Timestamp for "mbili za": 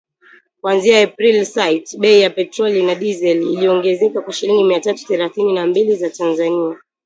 5.67-6.09